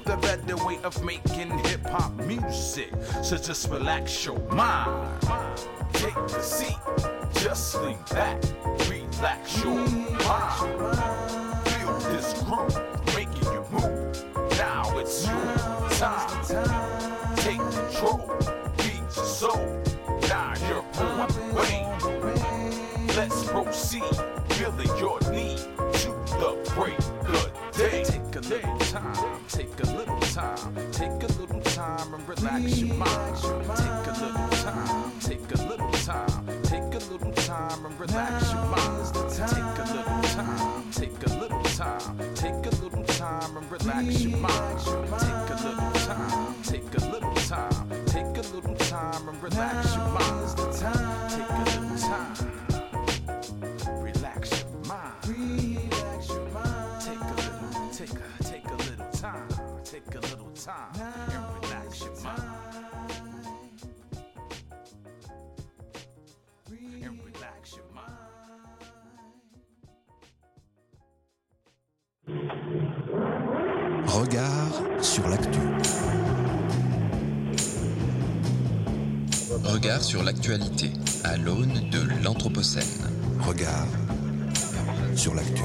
[0.05, 2.91] the better way of making hip hop music.
[3.23, 5.21] So just relax your mind.
[5.93, 6.77] Take a seat,
[7.33, 8.41] just lean back,
[8.89, 10.96] relax your mind.
[30.37, 33.37] Time, take a little time and relax your mind.
[33.37, 38.65] Take a little time, take a little time, take a little time and relax your
[38.65, 39.13] mind.
[39.31, 44.37] Take a little time, take a little time, take a little time and relax your
[44.37, 44.79] mind.
[45.25, 49.76] Take a little time, take a little time, take a little time and relax
[74.07, 75.59] Regard sur l'actu.
[79.63, 80.91] Regard sur l'actualité
[81.23, 82.83] à l'aune de l'Anthropocène.
[83.41, 83.87] Regard
[85.15, 85.61] sur l'actu.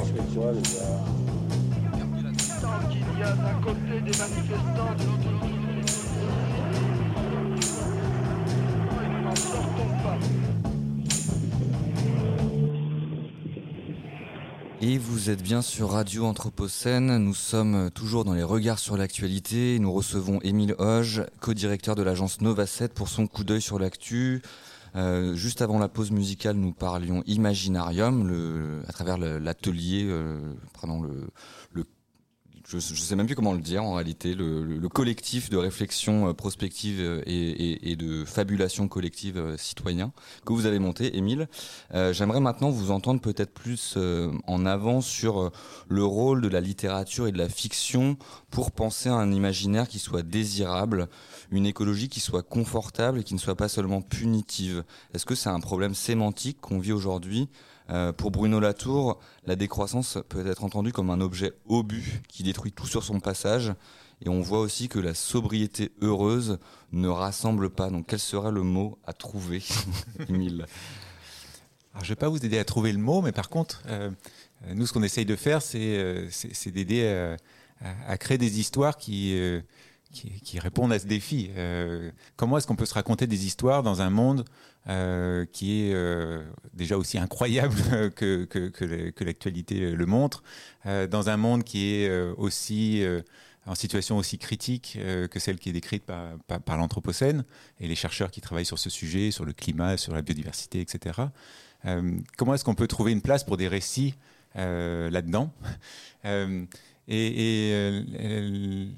[2.90, 5.61] qu'il y a d'un côté des manifestants, de l'autre côté
[14.84, 17.16] Et vous êtes bien sur Radio Anthropocène.
[17.18, 19.78] Nous sommes toujours dans les regards sur l'actualité.
[19.78, 24.42] Nous recevons Émile Hoge, co-directeur de l'agence Nova 7 pour son coup d'œil sur l'actu.
[24.96, 31.00] Euh, juste avant la pause musicale, nous parlions Imaginarium, le, à travers l'atelier, euh, pardon,
[31.00, 31.28] le,
[31.72, 31.86] le-
[32.78, 36.32] je ne sais même plus comment le dire en réalité, le, collectif de réflexion euh,
[36.32, 40.12] prospective euh, et, de fabulation collective euh, citoyen
[40.44, 41.48] que vous avez monté, Émile.
[41.92, 43.96] J'aimerais maintenant vous entendre peut-être plus
[44.46, 45.52] en avant sur
[45.88, 48.16] le rôle de la littérature et de la fiction
[48.50, 51.08] pour penser à un imaginaire qui soit désirable,
[51.50, 54.84] une écologie qui soit confortable et qui ne soit pas seulement punitive.
[55.14, 57.48] Est-ce que c'est un problème sémantique qu'on vit aujourd'hui
[57.92, 62.72] euh, pour Bruno Latour, la décroissance peut être entendue comme un objet obus qui détruit
[62.72, 63.74] tout sur son passage.
[64.24, 66.58] Et on voit aussi que la sobriété heureuse
[66.92, 67.90] ne rassemble pas.
[67.90, 69.62] Donc quel serait le mot à trouver,
[70.28, 70.66] Emile
[71.96, 74.10] je ne vais pas vous aider à trouver le mot, mais par contre, euh,
[74.74, 76.26] nous, ce qu'on essaye de faire, c'est euh,
[76.72, 77.36] d'aider
[77.82, 79.38] à, créer des histoires qui,
[80.12, 81.50] qui, répondent à ce défi.
[82.36, 84.44] comment est-ce qu'on peut se raconter des histoires dans un monde
[84.88, 86.42] euh, qui est euh,
[86.74, 87.76] déjà aussi incroyable
[88.16, 90.42] que, l'actualité le montre,
[90.86, 93.04] euh, dans un monde qui est aussi
[93.66, 94.98] en situation aussi critique
[95.30, 97.44] que celle qui est décrite par, par, l'Anthropocène
[97.78, 101.20] et les chercheurs qui travaillent sur ce sujet, sur le climat, sur la biodiversité, etc.
[102.36, 104.16] comment est-ce qu'on peut trouver une place pour des récits
[104.56, 105.52] là-dedans?
[107.08, 108.88] Et,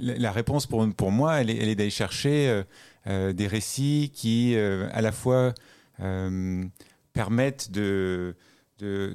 [0.00, 2.64] la réponse pour, moi, elle est, d'aller chercher
[3.06, 5.52] euh, des récits qui, euh, à la fois,
[6.00, 6.64] euh,
[7.12, 8.34] permettent de,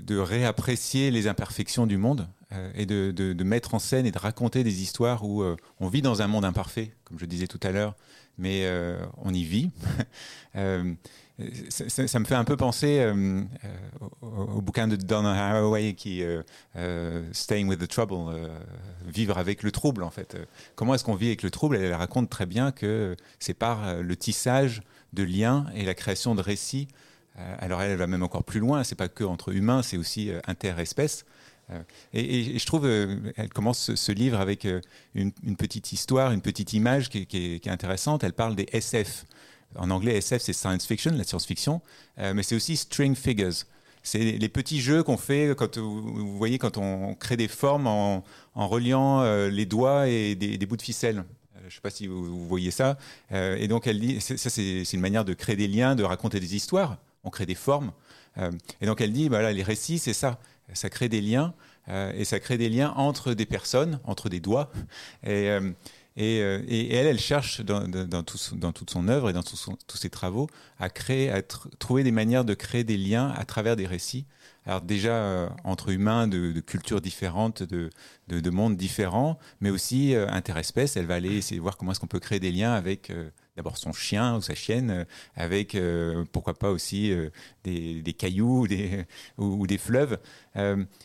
[0.09, 2.27] réapprécier les imperfections du monde
[2.75, 5.43] et de, mettre en scène et de raconter des histoires où
[5.79, 7.95] on vit dans un monde imparfait, comme je disais tout à l'heure,
[8.37, 8.67] mais
[9.17, 9.71] on y vit.
[11.69, 13.11] ça, me fait un peu penser
[14.21, 16.23] au, bouquin de Donna Haraway qui
[17.31, 18.35] Staying with the Trouble,
[19.05, 20.37] vivre avec le trouble en fait.
[20.75, 21.77] comment est-ce qu'on vit avec le trouble?
[21.77, 24.81] Elle raconte très bien que c'est par le tissage
[25.13, 26.87] de liens et la création de récits.
[27.59, 28.83] alors elle, va même encore plus loin.
[28.83, 31.25] C'est pas que entre humains, c'est aussi interespèces.
[32.13, 34.67] Et, et, je trouve, elle commence ce, livre avec
[35.15, 38.23] une, petite histoire, une petite image qui est intéressante.
[38.23, 39.25] Elle parle des SF.
[39.75, 41.81] En anglais, SF, c'est science fiction, la science-fiction,
[42.17, 43.65] euh, mais c'est aussi string figures.
[44.01, 48.23] C'est les petits jeux qu'on fait quand vous voyez quand on crée des formes en,
[48.55, 51.17] reliant euh, les doigts et des, bouts de ficelle.
[51.17, 52.97] Euh, je ne sais pas si vous, voyez ça.
[53.31, 56.55] et donc elle dit, ça c'est une manière de créer des liens, de raconter des
[56.55, 56.97] histoires.
[57.23, 57.91] On crée des formes.
[58.81, 60.39] et donc elle dit, voilà, les récits, c'est ça.
[60.73, 61.53] Ça crée des liens
[61.89, 64.71] et ça crée des liens entre des personnes, entre des doigts.
[65.27, 65.49] Et,
[66.19, 70.89] euh, et, elle, elle cherche dans, toute son œuvre et dans tous ses travaux à
[70.89, 74.25] créer, à trouver des manières de créer des liens à travers des récits.
[74.65, 77.89] Alors déjà euh, entre humains de, cultures différentes, de,
[78.49, 80.97] mondes différents, mais aussi euh, interespèces.
[80.97, 83.11] Elle va aller essayer de voir comment est-ce qu'on peut créer des liens avec
[83.55, 85.05] d'abord son chien ou sa chienne,
[85.35, 85.77] avec
[86.31, 87.13] pourquoi pas aussi
[87.63, 88.67] des, cailloux
[89.37, 90.17] ou, des fleuves.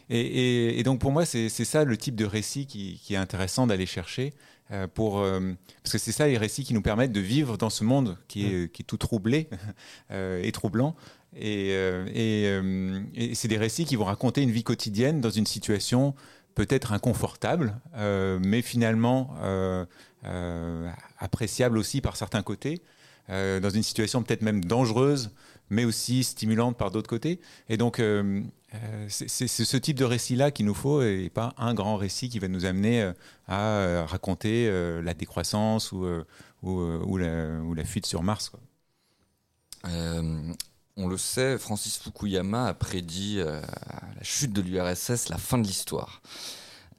[0.09, 4.35] Et, donc pour moi, c'est ça le type de récit qui est intéressant d'aller chercher.
[4.71, 7.69] Euh, pour, euh, parce que c'est ça les récits qui nous permettent de vivre dans
[7.69, 9.49] ce monde qui est, qui est tout troublé
[10.11, 10.95] euh, et troublant.
[11.37, 11.71] Et,
[12.15, 16.15] et, c'est des récits qui vont raconter une vie quotidienne dans une situation
[16.55, 17.75] peut-être inconfortable,
[18.41, 19.35] mais finalement
[21.19, 22.83] appréciable aussi par certains côtés,
[23.29, 25.33] dans une situation peut-être même dangereuse,
[25.71, 27.41] mais aussi stimulante par d'autres côtés.
[27.69, 28.01] Et donc,
[28.75, 32.39] euh, c'est ce type de récit-là qu'il nous faut et pas un grand récit qui
[32.39, 33.13] va nous amener euh,
[33.47, 34.71] à euh, raconter
[35.03, 36.07] la décroissance ou,
[36.63, 38.53] ou, la, fuite sur Mars.
[39.85, 46.23] on le sait, Francis Fukuyama a prédit la chute de l'URSS, la fin de l'histoire.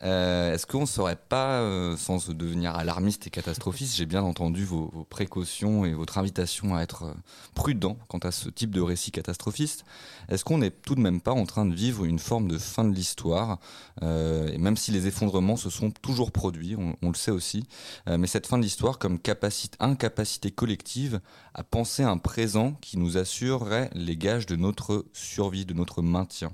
[0.03, 4.65] Euh, est-ce qu'on ne saurait pas, euh, sans devenir alarmiste et catastrophiste, j'ai bien entendu
[4.65, 7.13] vos, précautions et votre invitation à être euh,
[7.53, 9.85] prudent quant à ce type de récit catastrophiste,
[10.27, 12.83] est-ce qu'on n'est tout de même pas en train de vivre une forme de fin
[12.83, 13.59] de l'histoire,
[14.01, 17.67] et même si les effondrements se sont toujours produits, on, le sait aussi,
[18.07, 21.21] mais cette fin de l'histoire comme capacité, incapacité collective
[21.53, 26.51] à penser un présent qui nous assurerait les gages de notre survie, de notre maintien?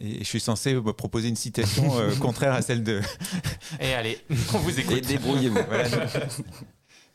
[0.00, 3.00] Et je suis censé me proposer une citation euh, contraire à celle de.
[3.80, 4.18] et allez,
[4.54, 5.06] on vous écoute.
[5.06, 5.58] débrouillez-vous.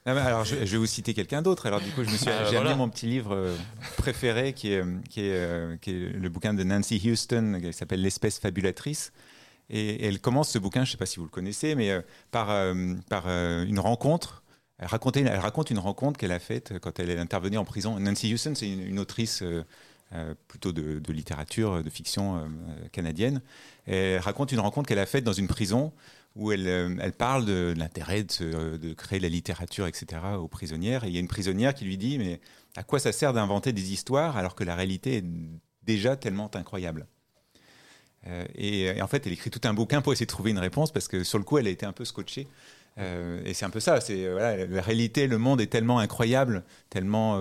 [0.06, 1.66] alors, je, vais vous citer quelqu'un d'autre.
[1.66, 3.56] Alors, du coup, je me suis, ah, j'ai amené mon petit livre euh,
[3.98, 8.02] préféré, qui est, qui, est, euh, qui est le bouquin de Nancy Houston, qui s'appelle
[8.02, 9.12] L'espèce fabulatrice.
[9.70, 11.92] Et, elle commence ce bouquin, je ne sais pas si vous le connaissez, mais
[12.30, 12.48] par,
[13.10, 14.44] par une rencontre.
[14.78, 18.00] Elle, racontait, elle raconte une rencontre qu'elle a faite quand elle est intervenue en prison.
[18.00, 19.64] Nancy Houston, c'est une, une, autrice euh,
[20.48, 22.48] plutôt de, littérature, de fiction euh,
[22.92, 23.42] canadienne.
[24.20, 25.92] raconte une rencontre qu'elle a faite dans une prison
[26.36, 31.06] où elle, euh, elle parle de, l'intérêt de, créer de la littérature, etc., aux prisonnières.
[31.06, 32.42] Et il y a une prisonnière qui lui dit, mais
[32.76, 35.26] à quoi ça sert d'inventer des histoires alors que la réalité est
[35.84, 37.08] déjà tellement incroyable?
[38.56, 41.08] Et, en fait, elle écrit tout un bouquin pour essayer de trouver une réponse parce
[41.08, 42.48] que sur le coup, elle a été un peu scotchée.
[42.98, 44.02] et c'est un peu ça.
[44.02, 47.40] C'est la réalité, le monde est tellement incroyable, tellement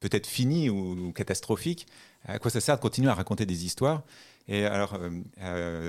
[0.00, 1.86] peut-être fini ou, ou, catastrophique.
[2.26, 4.02] À quoi ça sert de continuer à raconter des histoires?
[4.48, 4.98] Et alors,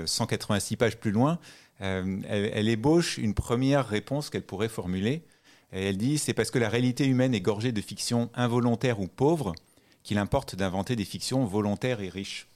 [0.06, 1.38] 186 pages plus loin,
[1.80, 5.24] elle, elle, ébauche une première réponse qu'elle pourrait formuler.
[5.72, 9.08] Et elle dit c'est parce que la réalité humaine est gorgée de fictions involontaires ou
[9.08, 9.54] pauvres
[10.02, 12.48] qu'il importe d'inventer des fictions volontaires et riches.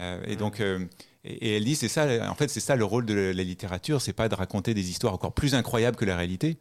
[0.00, 0.84] Euh, et donc, euh,
[1.24, 2.30] et, elle dit c'est ça.
[2.30, 4.00] En fait, c'est ça le rôle de la littérature.
[4.00, 6.58] C'est pas de raconter des histoires encore plus incroyables que la réalité.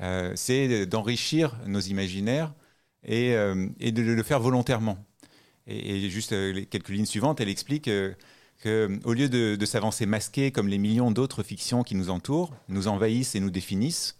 [0.00, 2.52] Euh, c'est d'enrichir nos imaginaires
[3.06, 3.34] et,
[3.80, 4.98] et, de le faire volontairement.
[5.66, 10.50] Et, juste les quelques lignes suivantes, elle explique que, au lieu de, de s'avancer masqué
[10.50, 14.18] comme les millions d'autres fictions qui nous entourent, nous envahissent et nous définissent,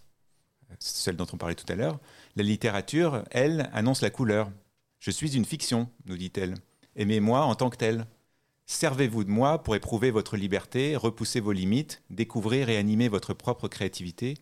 [0.79, 1.99] celle dont on parlait tout à l'heure,
[2.35, 4.51] la littérature, elle, annonce la couleur.
[4.99, 6.55] Je suis une fiction, nous dit-elle.
[6.95, 8.05] Aimez-moi en tant que telle.
[8.65, 13.67] Servez-vous de moi pour éprouver votre liberté, repousser vos limites, découvrir et animer votre propre
[13.67, 14.35] créativité.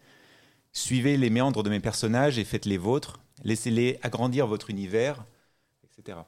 [0.71, 3.19] Suivez les méandres de mes personnages et faites les vôtres.
[3.43, 5.25] Laissez-les agrandir votre univers,
[5.83, 6.19] etc.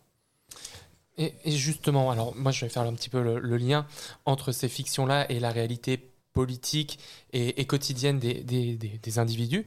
[1.18, 3.88] Et, justement, alors moi je vais faire un petit peu le lien
[4.26, 7.00] entre ces fictions-là et la réalité politique
[7.34, 9.66] et, quotidienne des, individus.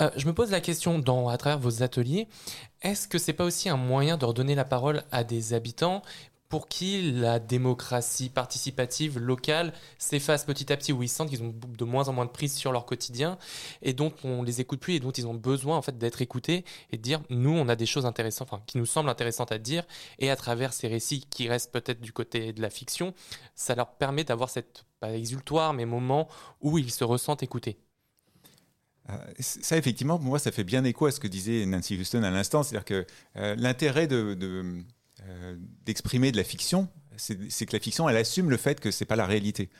[0.00, 2.28] Euh, je me pose la question, dans, à travers vos ateliers,
[2.82, 6.02] est-ce que c'est pas aussi un moyen de redonner la parole à des habitants
[6.48, 11.54] pour qui la démocratie participative locale s'efface petit à petit, où ils sentent qu'ils ont
[11.54, 13.38] de moins en moins de prise sur leur quotidien
[13.82, 16.64] et dont on les écoute plus et dont ils ont besoin en fait d'être écoutés
[16.90, 19.58] et de dire nous on a des choses intéressantes, enfin qui nous semblent intéressantes à
[19.58, 19.84] dire
[20.18, 23.14] et à travers ces récits qui restent peut-être du côté de la fiction,
[23.54, 26.28] ça leur permet d'avoir cette pas exultoire mais moment
[26.60, 27.78] où ils se ressentent écoutés.
[29.10, 32.22] Euh, ça, effectivement, pour moi, ça fait bien écho à ce que disait Nancy Houston
[32.22, 32.62] à l'instant.
[32.62, 34.82] C'est-à-dire que euh, l'intérêt de,
[35.26, 39.04] euh, d'exprimer de la fiction, c'est que la fiction, elle assume le fait que c'est
[39.04, 39.70] pas la réalité.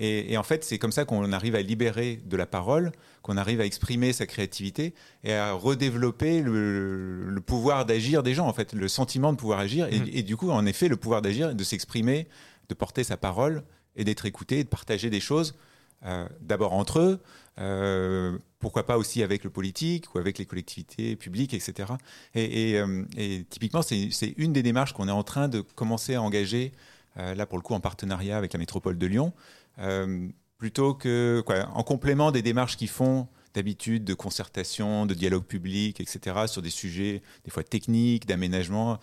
[0.00, 3.60] Et, en fait, c'est comme ça qu'on arrive à libérer de la parole, qu'on arrive
[3.60, 8.86] à exprimer sa créativité et à redévelopper le, pouvoir d'agir des gens, en fait, le
[8.86, 9.88] sentiment de pouvoir agir.
[9.88, 10.06] Mmh.
[10.12, 12.28] Et, du coup, en effet, le pouvoir d'agir, de s'exprimer,
[12.68, 13.64] de porter sa parole
[13.96, 15.56] et d'être écouté, de partager des choses,
[16.04, 17.20] euh, d'abord entre eux,
[17.58, 21.92] euh, pourquoi pas aussi avec le politique ou avec les collectivités publiques, etc.
[22.36, 26.72] Euh, et, typiquement, c'est une des démarches qu'on est en train de commencer à engager,
[27.18, 29.32] euh, là pour le coup en partenariat avec la métropole de Lyon,
[29.78, 31.42] euh, plutôt que,
[31.72, 36.70] en complément des démarches qui font d'habitude de concertation, de dialogue public, etc., sur des
[36.70, 38.98] sujets des fois techniques, d'aménagement.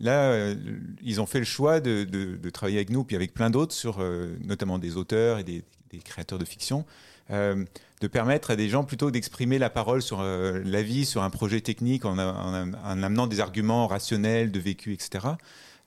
[0.00, 0.54] là,
[1.02, 3.98] ils ont fait le choix de, travailler avec nous, puis avec plein d'autres, sur
[4.40, 5.64] notamment des auteurs et des,
[6.04, 6.84] créateurs de fiction,
[7.30, 7.64] euh,
[8.00, 11.30] de permettre à des gens plutôt d'exprimer la parole sur euh, la vie, sur un
[11.30, 15.28] projet technique, en, amenant des arguments rationnels, de vécu, etc.,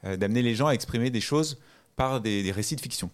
[0.03, 1.59] euh, d'amener les gens à exprimer des choses
[1.95, 3.11] par des, récits de fiction.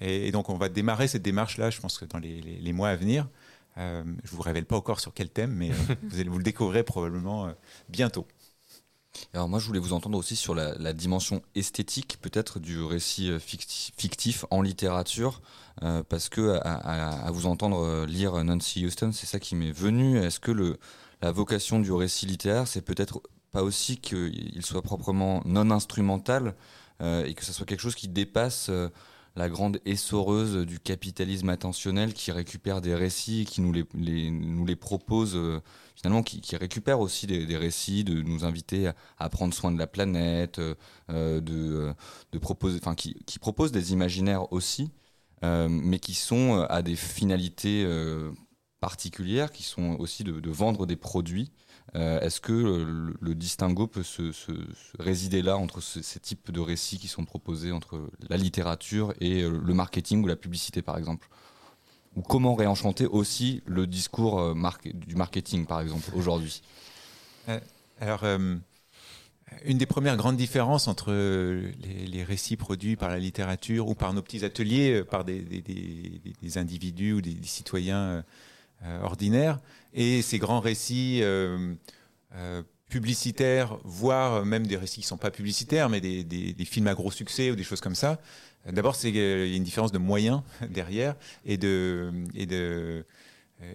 [0.00, 3.28] Et, donc on va démarrer cette démarche-là, je pense que dans les, mois à venir.
[3.78, 5.70] Je ne vous révèle pas encore sur quel thème, mais
[6.02, 7.52] vous, allez, vous le découvrir probablement
[7.88, 8.26] bientôt.
[9.34, 13.38] Alors moi, je voulais vous entendre aussi sur la, dimension esthétique, peut-être du récit euh,
[13.38, 15.42] fictif, en littérature,
[15.82, 20.18] euh, parce que à, vous entendre euh, lire Nancy Houston, c'est ça qui m'est venu.
[20.18, 20.78] Est-ce que le,
[21.22, 26.54] la vocation du récit littéraire, c'est peut-être pas aussi qu'il soit proprement non instrumental
[27.00, 28.72] et que ça soit quelque chose qui dépasse
[29.38, 35.38] la grande essoreuse du capitalisme attentionnel qui récupère des récits, qui nous les, propose
[35.94, 40.58] finalement qui, récupère aussi des, récits, de nous inviter à, prendre soin de la planète,
[40.58, 41.92] euh, de, euh,
[42.32, 44.92] de, proposer, enfin qui, qui propose des imaginaires aussi,
[45.44, 47.86] euh, mais qui sont à des finalités
[48.80, 51.50] particulières, qui sont aussi de, vendre des produits.
[51.94, 52.52] Est-ce que
[53.20, 54.32] le, distinguo peut se,
[54.98, 59.74] résider là entre ces types de récits qui sont proposés entre la littérature et le
[59.74, 61.28] marketing ou la publicité, par exemple?
[62.16, 66.62] Ou comment réenchanter aussi le discours euh, du marketing, par exemple, aujourd'hui?
[67.48, 67.60] Euh,
[68.00, 68.56] Alors, euh,
[69.64, 74.22] une des premières grandes différences entre les, récits produits par la littérature ou par nos
[74.22, 75.38] petits ateliers, par des,
[76.56, 78.24] individus ou des, citoyens
[79.02, 79.58] ordinaires,
[79.92, 81.22] et ces grands récits
[82.88, 87.10] publicitaires, voire même des récits qui ne sont pas publicitaires, mais des, films à gros
[87.10, 88.18] succès ou des choses comme ça,
[88.66, 91.14] D'abord, il y a une différence de moyens derrière
[91.46, 93.04] et, de, et, de,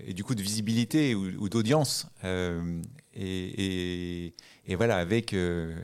[0.05, 2.07] et du coup de visibilité ou, d'audience.
[2.23, 2.81] Euh,
[3.15, 4.33] et,
[4.75, 5.75] voilà, avec euh,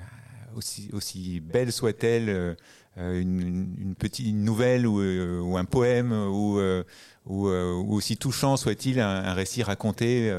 [0.93, 2.55] aussi belle soit-elle,
[2.99, 6.59] euh, une, petite nouvelle ou, un poème, ou,
[7.25, 7.47] ou,
[7.93, 10.33] aussi touchant soit-il un, récit raconté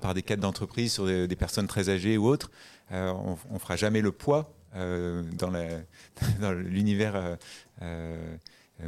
[0.00, 2.50] par des cadres d'entreprise sur des, personnes très âgées ou autres,
[2.90, 5.50] on ne fera jamais le poids dans,
[6.52, 7.38] l'univers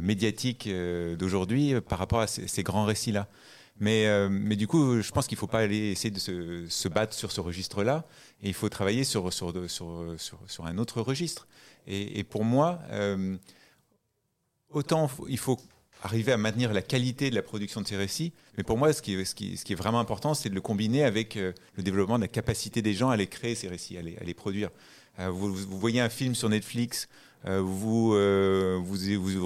[0.01, 0.69] médiatique
[1.17, 3.27] d'aujourd'hui par rapport à ces grands récits-là.
[3.77, 7.13] Mais, mais, du coup, je pense qu'il ne faut pas aller essayer de se, battre
[7.13, 8.05] sur ce registre-là.
[8.41, 11.47] Et il faut travailler sur, un autre registre.
[11.87, 12.79] Et, pour moi,
[14.69, 15.57] autant il faut
[16.05, 18.31] arriver à maintenir la qualité de la production de ces récits.
[18.57, 21.83] Mais pour moi, ce qui est, vraiment important, c'est de le combiner avec euh, le
[21.83, 24.69] développement de la capacité des gens à les créer, ces récits, à les, produire.
[25.19, 27.07] Euh, vous, voyez un film sur Netflix,
[27.45, 28.11] euh, vous,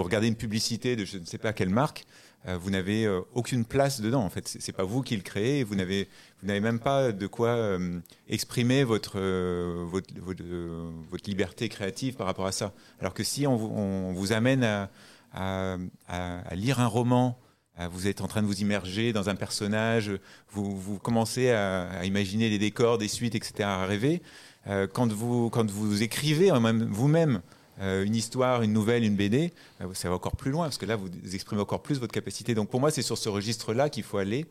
[0.03, 2.05] regardez une publicité de je ne sais pas quelle marque,
[2.45, 4.23] vous n'avez aucune place dedans.
[4.23, 5.63] En fait, c'est pas vous qui le créez.
[5.63, 6.07] Vous n'avez
[6.41, 7.77] vous n'avez même pas de quoi
[8.27, 9.19] exprimer votre,
[9.83, 12.73] votre, votre, liberté créative par rapport à ça.
[12.99, 14.89] Alors que si on, vous amène à,
[15.33, 17.37] à, lire un roman,
[17.91, 20.11] vous êtes en train de vous immerger dans un personnage,
[20.51, 24.21] vous, commencez à, imaginer les décors, des suites, etc., à rêver.
[24.67, 27.39] Euh, quand, vous, quand vous écrivez vous-même euh,
[27.79, 30.95] une histoire, une nouvelle, une BD, euh, ça va encore plus loin, parce que là,
[30.95, 32.55] vous exprimez encore plus votre capacité.
[32.55, 34.45] Donc pour moi, c'est sur ce registre-là qu'il faut aller,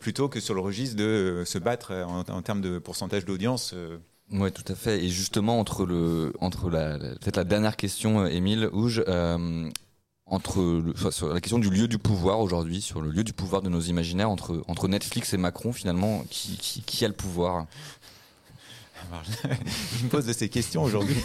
[0.00, 3.72] plutôt que sur le registre de se battre en, termes de pourcentage d'audience.
[4.32, 5.04] Oui, tout à fait.
[5.04, 9.04] Et justement, entre, le, entre la, peut-être la dernière question, Émile Ouge,
[10.30, 13.62] entre le, sur la question du lieu du pouvoir aujourd'hui, sur le lieu du pouvoir
[13.62, 17.66] de nos imaginaires entre, entre Netflix et Macron, finalement, qui, qui, a le pouvoir?
[19.98, 21.16] Je me pose de ces questions aujourd'hui.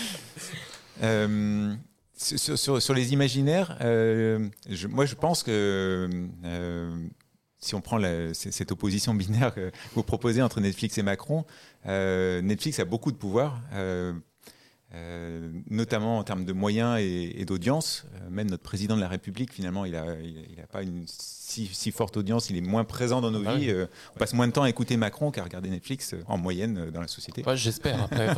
[1.02, 1.74] euh,
[2.16, 6.08] sur, sur, sur, les imaginaires, euh, je, moi je pense que
[6.44, 7.08] euh,
[7.58, 11.44] si on prend la, cette opposition binaire que vous proposez entre Netflix et Macron,
[11.86, 13.60] Netflix a beaucoup de pouvoir
[14.94, 18.04] euh, notamment en termes de moyens et, d'audience.
[18.14, 21.90] Euh, même notre président de la République, finalement, il n'a il, a pas une si,
[21.90, 23.70] forte audience, il est moins présent dans nos ah vies.
[23.70, 27.00] Euh, on passe moins de temps à écouter Macron qu'à regarder Netflix en moyenne dans
[27.00, 27.44] la société.
[27.54, 28.28] J'espère, après.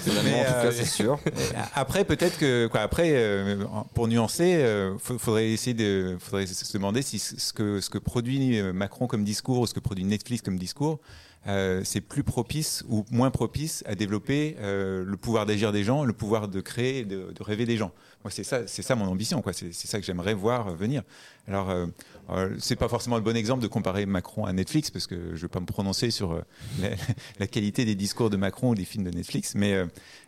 [0.72, 1.18] c'est sûr.
[1.74, 3.56] Après, peut-être que, quoi, après,
[3.94, 4.64] pour nuancer,
[5.10, 9.24] il faudrait essayer de faudrait se demander si ce que, ce que produit Macron comme
[9.24, 11.00] discours ou ce que produit Netflix comme discours,
[11.46, 16.04] euh, c'est plus propice ou moins propice à développer euh, le pouvoir d'agir des gens,
[16.04, 17.92] le pouvoir de créer, de, de rêver des gens.
[18.26, 19.52] Moi, c'est ça, c'est ça mon ambition, quoi.
[19.52, 21.04] C'est, ça que j'aimerais voir venir.
[21.46, 21.86] Alors, euh,
[22.30, 25.42] euh, c'est pas forcément le bon exemple de comparer Macron à Netflix, parce que je
[25.42, 26.42] vais pas me prononcer sur euh,
[27.38, 29.80] la, qualité des discours de Macron ou des films de Netflix, mais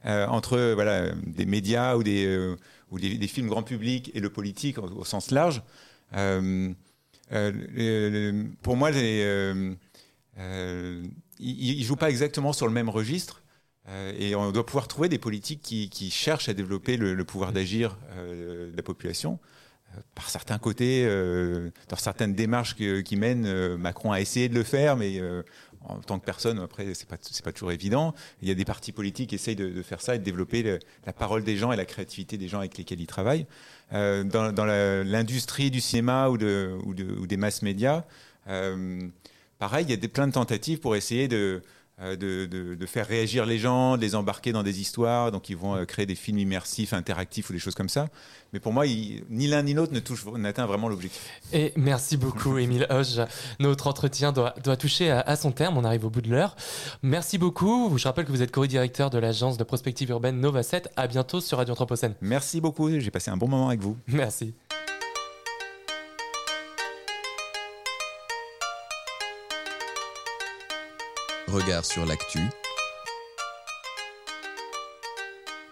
[0.05, 2.55] entre voilà des médias ou des
[2.93, 5.61] ou des, des, films grand public et le politique au, au sens large.
[8.62, 9.75] pour moi, les
[10.39, 11.05] euh,
[11.39, 13.43] ils ne jouent pas exactement sur le même registre.
[13.89, 17.97] Euh, et on doit pouvoir trouver des politiques qui, cherchent à développer le, pouvoir d'agir
[18.12, 19.39] euh, de la population.
[20.14, 21.07] Par certains côtés,
[21.89, 25.18] dans certaines démarches qui mènent, Macron a essayé de le faire, mais
[25.80, 28.14] en tant que personne, après, c'est pas pas toujours évident.
[28.43, 31.12] Il y a des partis politiques qui essayent de, faire ça et de développer la
[31.14, 33.47] parole des gens et la créativité des gens avec lesquels ils travaillent.
[33.91, 38.05] dans, l'industrie du cinéma ou, ou, des masses médias,
[39.59, 41.63] pareil, il y a des, plein de tentatives pour essayer de,
[42.01, 45.33] euh, de, de, faire réagir les gens, de les embarquer dans des histoires.
[45.33, 48.07] Donc, ils vont euh, créer des films immersifs, interactifs ou des choses comme ça.
[48.53, 49.93] Mais pour moi, ni l'un ni l'autre
[50.39, 51.21] n'atteint vraiment l'objectif.
[51.53, 53.19] Et merci beaucoup, Émile Hoche.
[53.59, 55.77] Notre entretien doit, doit toucher à, son terme.
[55.77, 56.55] On arrive au bout de l'heure.
[57.03, 57.93] Merci beaucoup.
[57.99, 60.91] Je rappelle que vous êtes co-directeur de l'agence de prospective urbaine Nova 7.
[60.95, 62.15] À bientôt sur Radio Anthropocène.
[62.21, 62.89] Merci beaucoup.
[62.91, 63.97] J'ai passé un bon moment avec vous.
[64.07, 64.55] Merci.
[71.53, 72.40] Regard sur l'actu